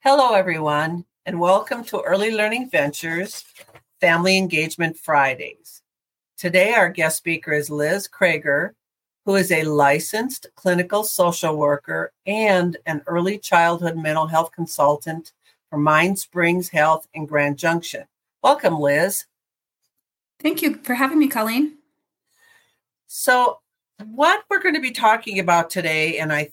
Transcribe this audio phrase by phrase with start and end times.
[0.00, 3.44] Hello, everyone, and welcome to Early Learning Ventures
[4.00, 5.82] Family Engagement Fridays.
[6.36, 8.72] Today, our guest speaker is Liz Kregar,
[9.24, 15.32] who is a licensed clinical social worker and an early childhood mental health consultant
[15.70, 18.04] for Mind Springs Health in Grand Junction.
[18.42, 19.24] Welcome, Liz.
[20.40, 21.78] Thank you for having me, Colleen.
[23.06, 23.60] So,
[24.04, 26.52] what we're going to be talking about today, and I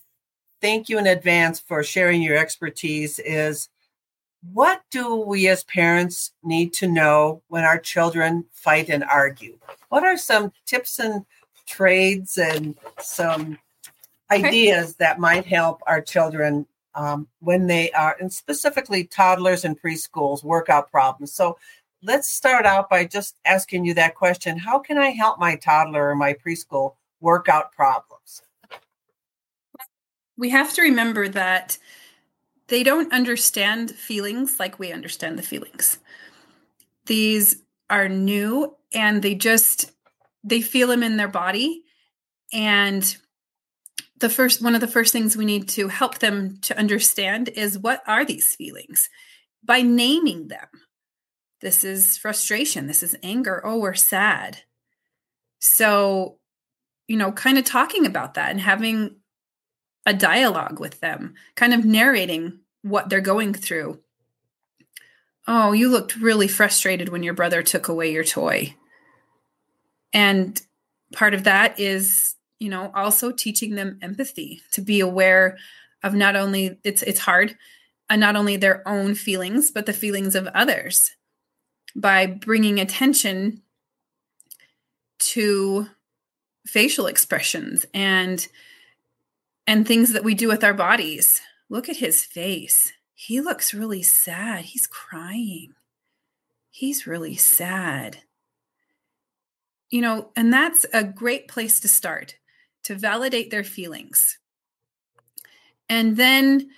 [0.63, 3.67] thank you in advance for sharing your expertise, is
[4.53, 9.57] what do we as parents need to know when our children fight and argue?
[9.89, 11.25] What are some tips and
[11.67, 13.59] trades and some
[14.31, 20.45] ideas that might help our children um, when they are, and specifically toddlers and preschools,
[20.45, 21.33] work out problems?
[21.33, 21.57] So
[22.01, 26.09] let's start out by just asking you that question How can I help my toddler
[26.09, 28.41] or my preschool work out problems?
[30.37, 31.77] We have to remember that
[32.67, 35.99] they don't understand feelings like we understand the feelings.
[37.05, 39.91] These are new and they just
[40.43, 41.83] they feel them in their body.
[42.51, 43.15] And
[44.19, 47.77] the first one of the first things we need to help them to understand is
[47.77, 49.09] what are these feelings?
[49.63, 50.67] By naming them.
[51.61, 52.87] This is frustration.
[52.87, 53.61] This is anger.
[53.65, 54.59] Oh we're sad.
[55.59, 56.39] So
[57.07, 59.17] you know kind of talking about that and having
[60.05, 63.99] a dialogue with them, kind of narrating what they're going through.
[65.47, 68.75] Oh, you looked really frustrated when your brother took away your toy.
[70.13, 70.61] And
[71.13, 75.57] part of that is, you know, also teaching them empathy to be aware
[76.01, 77.57] of not only it's it's hard,
[78.09, 81.11] and not only their own feelings, but the feelings of others
[81.95, 83.61] by bringing attention
[85.19, 85.87] to
[86.65, 88.47] facial expressions and
[89.65, 91.41] and things that we do with our bodies.
[91.69, 92.93] Look at his face.
[93.15, 94.65] He looks really sad.
[94.65, 95.73] He's crying.
[96.69, 98.17] He's really sad.
[99.89, 102.35] You know, and that's a great place to start
[102.83, 104.39] to validate their feelings.
[105.87, 106.69] And then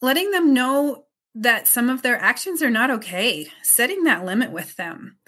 [0.00, 4.74] letting them know that some of their actions are not okay, setting that limit with
[4.76, 5.18] them.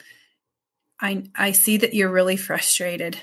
[1.01, 3.19] I I see that you're really frustrated,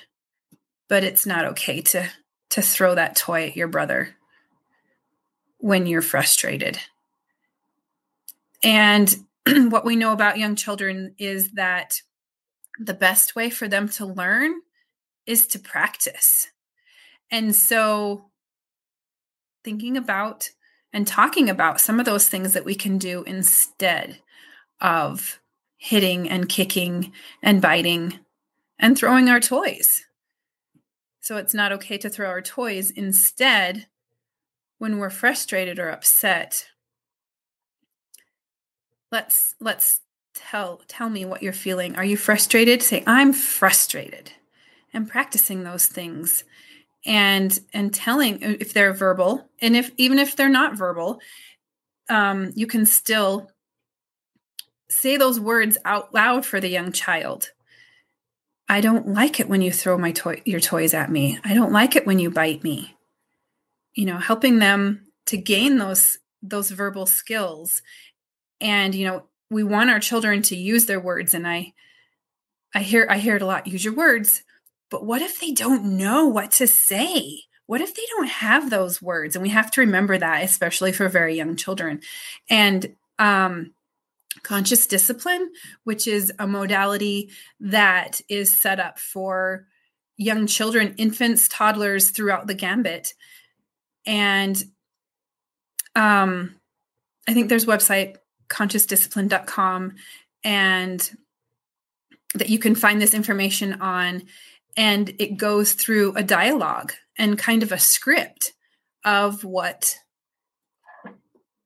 [0.88, 2.10] but it's not okay to
[2.50, 4.16] to throw that toy at your brother
[5.58, 6.80] when you're frustrated.
[8.64, 9.16] And
[9.70, 12.02] what we know about young children is that
[12.80, 14.62] the best way for them to learn
[15.26, 16.48] is to practice.
[17.30, 18.30] And so,
[19.64, 20.52] thinking about
[20.94, 24.20] and talking about some of those things that we can do instead
[24.80, 25.40] of
[25.78, 27.12] hitting and kicking
[27.44, 28.20] and biting
[28.80, 30.07] and throwing our toys.
[31.28, 32.90] So it's not okay to throw our toys.
[32.90, 33.88] Instead,
[34.78, 36.68] when we're frustrated or upset,
[39.12, 40.00] let's let's
[40.34, 41.98] tell tell me what you're feeling.
[41.98, 42.82] Are you frustrated?
[42.82, 44.32] Say I'm frustrated.
[44.94, 46.46] And practicing those things
[47.06, 51.20] and and telling uh, if they're verbal and if even if they're not verbal
[52.10, 53.52] um, you can still
[54.90, 57.52] say those words out loud for the young child
[58.70, 61.40] I don't like it when you throw my toy your toys at me.
[61.44, 62.96] I don't like it when you bite me.
[63.94, 67.82] You know, helping them to gain those those verbal skills.
[68.60, 71.74] And you know, we want our children to use their words and I
[72.76, 74.44] I hear I hear it a lot, use your words.
[74.90, 77.44] But what if they don't know what to say?
[77.66, 79.36] What if they don't have those words?
[79.36, 82.02] And we have to remember that, especially for very young children.
[82.50, 83.74] And um
[84.44, 85.52] conscious discipline,
[85.84, 89.68] which is a modality that is set up for
[90.18, 93.14] young children, infants, toddlers throughout the gambit.
[94.06, 94.62] And
[95.96, 96.56] um,
[97.28, 98.18] I think there's website
[98.50, 99.96] consciousdiscipline.com
[100.44, 101.18] and
[102.36, 104.24] that you can find this information on
[104.76, 108.54] and it goes through a dialogue and kind of a script
[109.04, 109.98] of what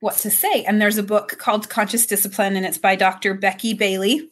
[0.02, 0.66] what to say.
[0.66, 3.34] And there's a book called Conscious Discipline, and it's by Dr.
[3.34, 4.30] Becky Bailey.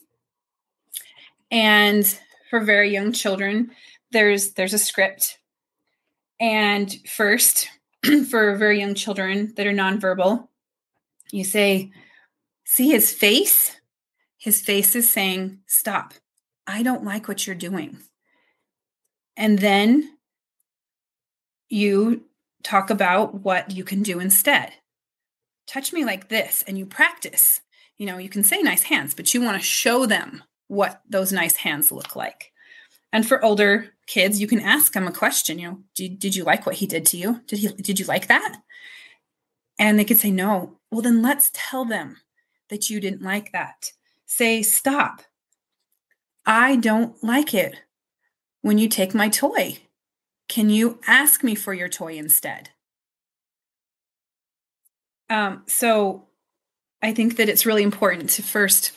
[1.49, 2.05] And
[2.49, 3.71] for very young children,
[4.11, 5.37] there's there's a script.
[6.39, 7.69] And first,
[8.29, 10.47] for very young children that are nonverbal,
[11.31, 11.91] you say,
[12.65, 13.75] see his face?
[14.37, 16.13] His face is saying, Stop.
[16.65, 17.99] I don't like what you're doing.
[19.37, 20.17] And then
[21.67, 22.25] you
[22.63, 24.73] talk about what you can do instead
[25.69, 27.61] touch me like this and you practice
[27.97, 31.31] you know you can say nice hands but you want to show them what those
[31.31, 32.51] nice hands look like
[33.13, 36.43] and for older kids you can ask them a question you know did, did you
[36.43, 38.57] like what he did to you did he did you like that
[39.77, 42.17] and they could say no well, then let's tell them
[42.69, 43.91] that you didn't like that.
[44.25, 45.21] Say, stop.
[46.45, 47.75] I don't like it
[48.61, 49.79] when you take my toy.
[50.47, 52.71] Can you ask me for your toy instead?
[55.29, 56.27] Um, so
[57.01, 58.91] I think that it's really important to first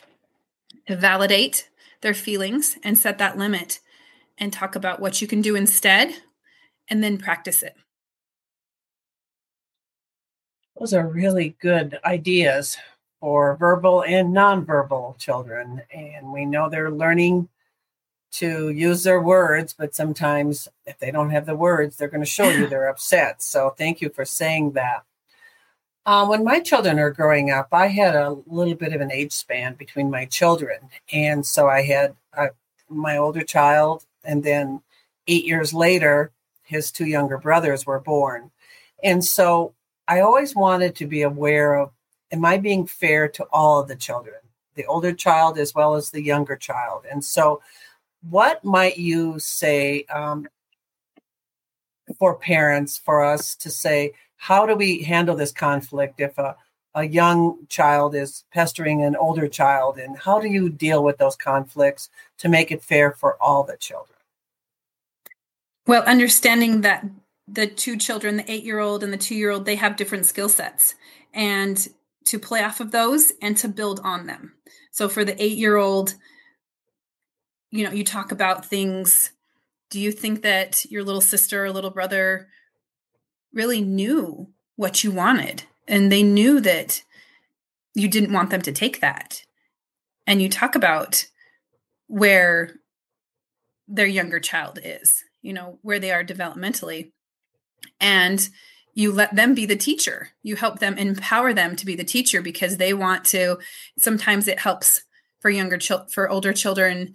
[0.89, 1.69] validate
[2.01, 3.81] their feelings and set that limit
[4.39, 6.15] and talk about what you can do instead
[6.89, 7.77] and then practice it.
[10.79, 12.77] Those are really good ideas
[13.21, 15.83] for verbal and nonverbal children.
[15.95, 17.49] And we know they're learning
[18.33, 22.27] to use their words, but sometimes if they don't have the words, they're going to
[22.27, 23.43] show you they're upset.
[23.43, 25.05] So thank you for saying that.
[26.05, 29.33] Uh, when my children are growing up, I had a little bit of an age
[29.33, 30.91] span between my children.
[31.13, 32.49] And so I had uh,
[32.89, 34.83] my older child, and then
[35.29, 36.33] eight years later,
[36.65, 38.51] his two younger brothers were born.
[39.03, 39.75] And so
[40.09, 41.93] I always wanted to be aware of
[42.33, 44.41] am I being fair to all of the children,
[44.75, 47.05] the older child as well as the younger child?
[47.11, 47.63] And so,
[48.29, 50.49] what might you say um,
[52.19, 56.57] for parents for us to say, how do we handle this conflict if a,
[56.97, 59.99] a young child is pestering an older child?
[59.99, 63.77] And how do you deal with those conflicts to make it fair for all the
[63.77, 64.19] children?
[65.87, 67.07] Well, understanding that
[67.47, 70.27] the two children, the eight year old and the two year old, they have different
[70.27, 70.97] skill sets
[71.33, 71.87] and
[72.25, 74.55] to play off of those and to build on them.
[74.91, 76.17] So for the eight year old,
[77.71, 79.31] you know, you talk about things.
[79.89, 82.49] Do you think that your little sister or little brother
[83.53, 87.03] really knew what you wanted and they knew that
[87.95, 89.43] you didn't want them to take that?
[90.27, 91.27] And you talk about
[92.07, 92.77] where
[93.89, 97.13] their younger child is, you know, where they are developmentally
[98.01, 98.49] and
[98.95, 100.29] you let them be the teacher.
[100.43, 103.59] You help them empower them to be the teacher because they want to
[103.99, 105.03] sometimes it helps
[105.41, 107.15] for younger children for older children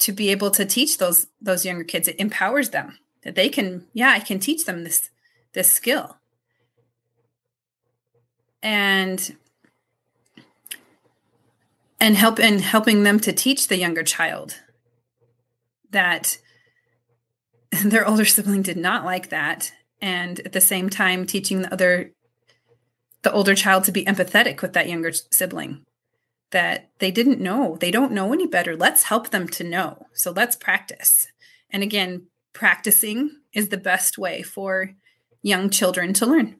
[0.00, 2.08] to be able to teach those those younger kids.
[2.08, 5.10] It empowers them that they can yeah i can teach them this
[5.52, 6.16] this skill.
[8.62, 9.36] And
[11.98, 14.60] and help and helping them to teach the younger child
[15.90, 16.38] that
[17.84, 19.72] their older sibling did not like that.
[20.02, 22.12] And at the same time teaching the other
[23.22, 25.84] the older child to be empathetic with that younger sibling
[26.52, 27.76] that they didn't know.
[27.78, 28.76] They don't know any better.
[28.76, 30.06] Let's help them to know.
[30.14, 31.28] So let's practice.
[31.70, 34.94] And again practicing is the best way for
[35.42, 36.56] young children to learn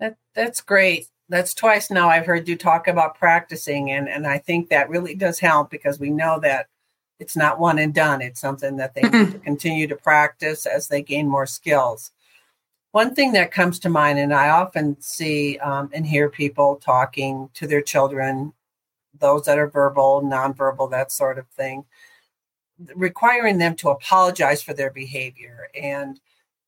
[0.00, 4.38] that that's great that's twice now i've heard you talk about practicing and and i
[4.38, 6.68] think that really does help because we know that
[7.18, 8.20] it's not one and done.
[8.20, 12.12] It's something that they need to continue to practice as they gain more skills.
[12.92, 17.50] One thing that comes to mind, and I often see um, and hear people talking
[17.54, 18.52] to their children,
[19.18, 21.84] those that are verbal, nonverbal, that sort of thing,
[22.94, 26.20] requiring them to apologize for their behavior and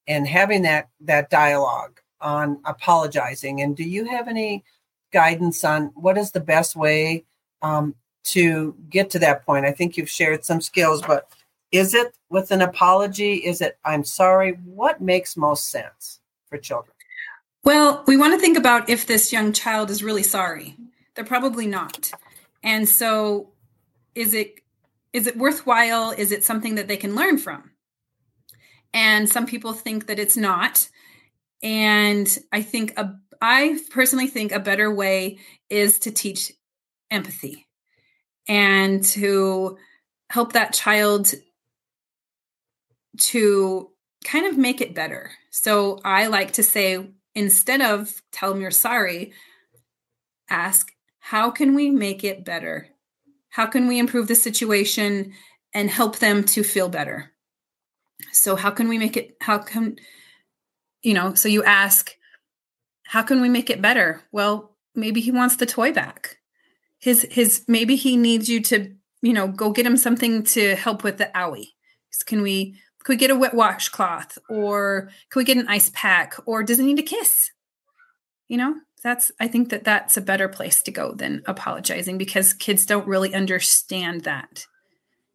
[0.07, 3.61] and having that that dialogue on apologizing.
[3.61, 4.65] And do you have any
[5.13, 7.25] guidance on what is the best way
[7.63, 7.95] um,
[8.25, 9.65] to get to that point?
[9.65, 11.29] I think you've shared some skills, but
[11.71, 13.35] is it with an apology?
[13.35, 14.53] Is it, I'm sorry?
[14.65, 16.95] What makes most sense for children?
[17.65, 20.77] Well, we want to think about if this young child is really sorry.
[21.15, 22.11] They're probably not.
[22.63, 23.51] And so
[24.15, 24.61] is it
[25.13, 26.11] is it worthwhile?
[26.11, 27.71] Is it something that they can learn from?
[28.93, 30.89] And some people think that it's not.
[31.63, 35.39] And I think a, I personally think a better way
[35.69, 36.53] is to teach
[37.11, 37.67] empathy
[38.49, 39.77] and to
[40.31, 41.33] help that child
[43.19, 43.91] to
[44.25, 45.31] kind of make it better.
[45.51, 49.33] So I like to say, instead of tell them you're sorry,
[50.49, 52.89] ask, how can we make it better?
[53.59, 55.33] How can we improve the situation
[55.75, 57.33] and help them to feel better?
[58.33, 59.37] So, how can we make it?
[59.41, 59.97] How can,
[61.03, 62.15] you know, so you ask,
[63.03, 64.23] how can we make it better?
[64.31, 66.39] Well, maybe he wants the toy back
[66.99, 71.03] his his maybe he needs you to you know go get him something to help
[71.05, 71.69] with the owie
[72.27, 72.75] can we
[73.05, 76.79] could we get a wet washcloth or can we get an ice pack or does
[76.79, 77.53] it need a kiss
[78.49, 82.53] you know that's i think that that's a better place to go than apologizing because
[82.53, 84.67] kids don't really understand that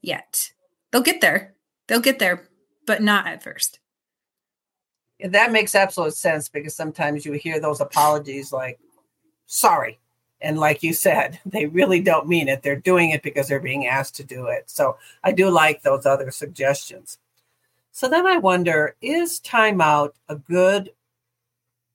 [0.02, 0.52] yet
[0.92, 1.54] they'll get there
[1.88, 2.48] they'll get there
[2.86, 3.80] but not at first
[5.24, 8.80] that makes absolute sense because sometimes you hear those apologies like
[9.46, 10.00] sorry
[10.44, 12.62] and like you said, they really don't mean it.
[12.62, 14.70] They're doing it because they're being asked to do it.
[14.70, 17.18] So I do like those other suggestions.
[17.92, 20.92] So then I wonder is timeout a good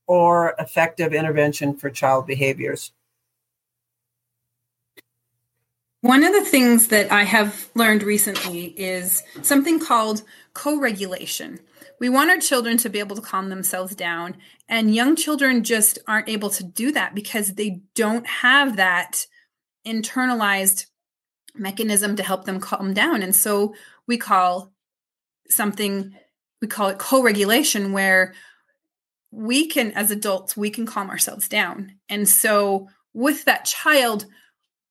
[0.09, 2.91] or effective intervention for child behaviors?
[6.01, 10.23] One of the things that I have learned recently is something called
[10.55, 11.61] co regulation.
[12.01, 14.37] We want our children to be able to calm themselves down,
[14.69, 19.27] and young children just aren't able to do that because they don't have that
[19.85, 20.87] internalized
[21.57, 23.23] mechanism to help them calm down.
[23.23, 23.75] And so
[24.07, 24.73] we call
[25.49, 26.15] something,
[26.63, 28.35] we call it co regulation, where
[29.31, 31.93] we can, as adults, we can calm ourselves down.
[32.09, 34.27] And so with that child,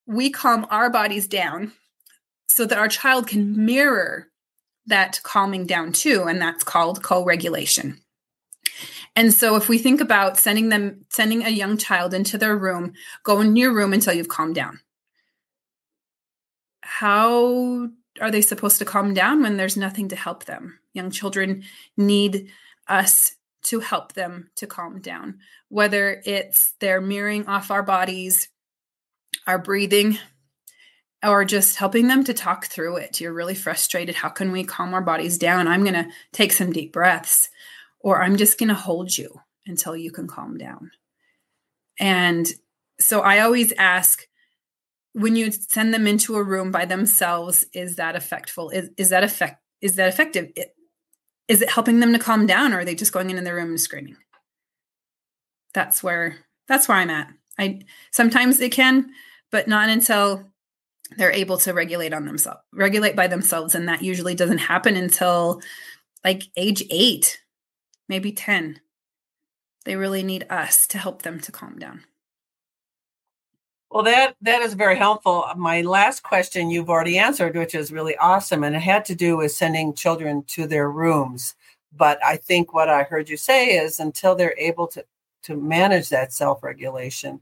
[0.06, 1.72] we calm our bodies down
[2.48, 4.27] so that our child can mirror
[4.86, 6.24] that calming down too.
[6.24, 8.00] And that's called co regulation.
[9.15, 12.94] And so if we think about sending them, sending a young child into their room,
[13.24, 14.79] go in your room until you've calmed down.
[16.82, 17.89] How
[18.22, 20.79] are they supposed to calm down when there's nothing to help them?
[20.94, 21.63] Young children
[21.98, 22.51] need
[22.88, 28.50] us to help them to calm down, whether it's they're mirroring off our bodies,
[29.46, 30.18] our breathing,
[31.26, 33.20] or just helping them to talk through it.
[33.20, 34.16] You're really frustrated.
[34.16, 35.68] How can we calm our bodies down?
[35.68, 37.50] I'm going to take some deep breaths,
[38.00, 40.92] or I'm just going to hold you until you can calm down.
[42.00, 42.48] And
[43.00, 44.28] so I always ask
[45.14, 48.72] when you send them into a room by themselves, is that effectful?
[48.72, 49.62] Is, is that effect?
[49.82, 50.52] Is that effective?
[50.56, 50.76] It,
[51.48, 53.70] is it helping them to calm down or are they just going in their room
[53.70, 54.18] and screaming?
[55.74, 56.38] That's where
[56.68, 57.30] that's where i'm at.
[57.58, 59.10] I sometimes they can
[59.51, 60.51] but not until
[61.18, 65.62] they're able to regulate on themselves regulate by themselves and that usually doesn't happen until
[66.24, 67.39] like age 8
[68.10, 68.82] maybe 10
[69.86, 72.04] they really need us to help them to calm down
[73.89, 75.46] well, that that is very helpful.
[75.56, 79.38] My last question you've already answered, which is really awesome, and it had to do
[79.38, 81.56] with sending children to their rooms.
[81.96, 85.06] But I think what I heard you say is until they're able to
[85.44, 87.39] to manage that self regulation,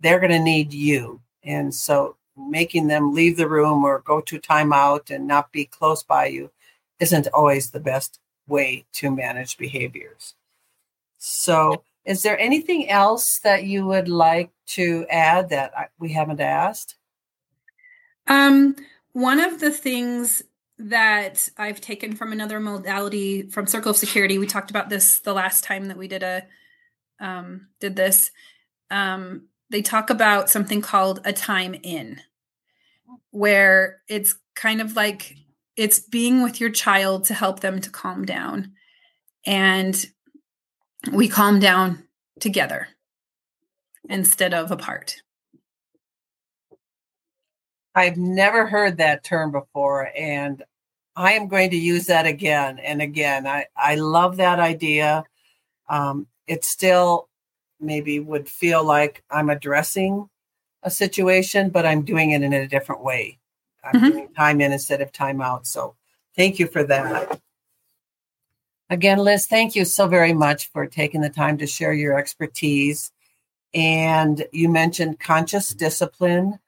[0.00, 4.38] they're going to need you, and so making them leave the room or go to
[4.38, 6.50] timeout and not be close by you
[7.00, 10.34] isn't always the best way to manage behaviors.
[11.18, 16.96] So is there anything else that you would like to add that we haven't asked?
[18.28, 18.76] Um,
[19.12, 20.42] one of the things
[20.78, 25.32] that I've taken from another modality from Circle of Security, we talked about this the
[25.32, 26.46] last time that we did a
[27.18, 28.30] um, did this.
[28.90, 32.20] Um, they talk about something called a time in,
[33.30, 35.36] where it's kind of like
[35.76, 38.72] it's being with your child to help them to calm down,
[39.44, 40.06] and
[41.12, 42.02] we calm down
[42.40, 42.88] together
[44.08, 45.22] instead of apart.
[47.94, 50.62] I've never heard that term before, and
[51.16, 53.46] I am going to use that again and again.
[53.46, 55.24] I, I love that idea.
[55.88, 57.28] Um, it still
[57.80, 60.28] maybe would feel like I'm addressing
[60.82, 63.38] a situation, but I'm doing it in a different way.
[63.82, 64.10] I'm mm-hmm.
[64.10, 65.66] doing time in instead of time out.
[65.66, 65.94] So
[66.36, 67.40] thank you for that.
[68.88, 73.10] Again, Liz, thank you so very much for taking the time to share your expertise.
[73.74, 76.60] And you mentioned conscious discipline.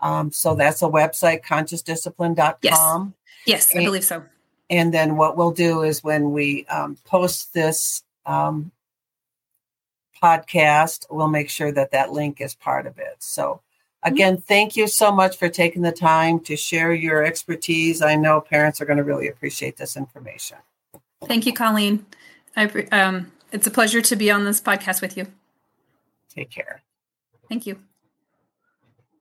[0.00, 3.14] Um, so that's a website, consciousdiscipline.com.
[3.46, 4.24] Yes, yes and, I believe so.
[4.70, 8.72] And then what we'll do is when we um, post this um,
[10.22, 13.16] podcast, we'll make sure that that link is part of it.
[13.18, 13.60] So,
[14.04, 14.14] mm-hmm.
[14.14, 18.00] again, thank you so much for taking the time to share your expertise.
[18.00, 20.58] I know parents are going to really appreciate this information.
[21.24, 22.06] Thank you, Colleen.
[22.56, 25.26] I, um, it's a pleasure to be on this podcast with you.
[26.28, 26.82] Take care.
[27.48, 27.78] Thank you.